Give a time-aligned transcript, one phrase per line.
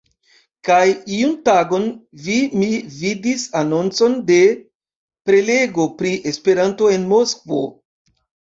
[0.67, 0.85] Kaj
[1.17, 1.85] iun tagon
[2.27, 4.39] vi mi vidis anoncon de
[5.31, 7.63] prelego pri Esperanto en Moskvo.